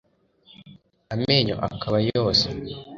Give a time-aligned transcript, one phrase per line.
[1.13, 2.47] amenyo akaba yose